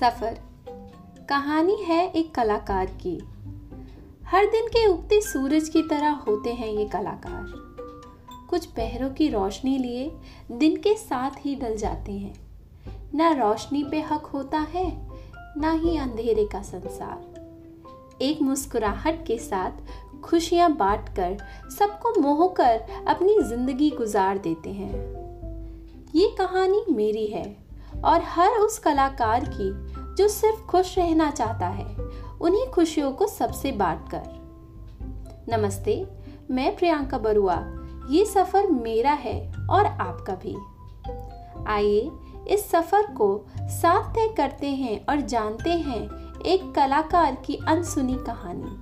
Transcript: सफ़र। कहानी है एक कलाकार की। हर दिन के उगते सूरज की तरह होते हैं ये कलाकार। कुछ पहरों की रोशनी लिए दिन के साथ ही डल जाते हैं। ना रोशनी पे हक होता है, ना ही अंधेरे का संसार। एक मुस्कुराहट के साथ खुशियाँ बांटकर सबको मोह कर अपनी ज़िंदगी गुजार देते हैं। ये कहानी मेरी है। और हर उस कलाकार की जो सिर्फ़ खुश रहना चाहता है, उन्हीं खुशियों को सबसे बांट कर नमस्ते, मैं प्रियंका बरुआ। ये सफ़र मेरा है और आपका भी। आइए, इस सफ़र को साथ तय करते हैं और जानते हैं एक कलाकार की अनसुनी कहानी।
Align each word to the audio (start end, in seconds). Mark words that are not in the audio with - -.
सफ़र। 0.00 0.38
कहानी 1.28 1.76
है 1.76 2.10
एक 2.10 2.34
कलाकार 2.34 2.86
की। 2.86 3.18
हर 4.24 4.46
दिन 4.46 4.66
के 4.66 4.86
उगते 4.86 5.20
सूरज 5.20 5.68
की 5.68 5.82
तरह 5.82 6.10
होते 6.10 6.52
हैं 6.52 6.68
ये 6.68 6.84
कलाकार। 6.84 7.44
कुछ 8.50 8.66
पहरों 8.66 9.10
की 9.10 9.28
रोशनी 9.28 9.78
लिए 9.78 10.10
दिन 10.52 10.76
के 10.76 10.94
साथ 10.94 11.30
ही 11.38 11.54
डल 11.54 11.76
जाते 11.76 12.12
हैं। 12.12 12.34
ना 13.14 13.30
रोशनी 13.32 13.84
पे 13.84 14.00
हक 14.00 14.26
होता 14.26 14.58
है, 14.58 15.10
ना 15.56 15.72
ही 15.72 15.96
अंधेरे 15.96 16.44
का 16.44 16.62
संसार। 16.62 18.18
एक 18.22 18.42
मुस्कुराहट 18.42 19.26
के 19.26 19.38
साथ 19.38 19.70
खुशियाँ 20.22 20.76
बांटकर 20.76 21.36
सबको 21.78 22.20
मोह 22.20 22.48
कर 22.48 22.80
अपनी 23.06 23.40
ज़िंदगी 23.42 23.90
गुजार 23.90 24.38
देते 24.38 24.70
हैं। 24.70 24.94
ये 26.14 26.34
कहानी 26.38 26.84
मेरी 26.90 27.26
है। 27.26 27.64
और 28.02 28.22
हर 28.22 28.48
उस 28.48 28.78
कलाकार 28.78 29.44
की 29.44 29.94
जो 30.14 30.28
सिर्फ़ 30.28 30.66
खुश 30.66 30.98
रहना 30.98 31.30
चाहता 31.30 31.66
है, 31.66 31.96
उन्हीं 32.40 32.66
खुशियों 32.66 33.12
को 33.12 33.26
सबसे 33.26 33.72
बांट 33.72 34.10
कर 34.10 34.44
नमस्ते, 35.48 36.06
मैं 36.50 36.76
प्रियंका 36.76 37.18
बरुआ। 37.18 37.64
ये 38.10 38.24
सफ़र 38.24 38.66
मेरा 38.66 39.12
है 39.12 39.52
और 39.70 39.86
आपका 39.86 40.34
भी। 40.34 40.56
आइए, 41.66 42.10
इस 42.48 42.70
सफ़र 42.70 43.02
को 43.02 43.46
साथ 43.60 44.14
तय 44.14 44.34
करते 44.36 44.66
हैं 44.66 45.06
और 45.06 45.20
जानते 45.20 45.70
हैं 45.70 46.24
एक 46.42 46.74
कलाकार 46.74 47.34
की 47.34 47.58
अनसुनी 47.68 48.14
कहानी। 48.14 48.80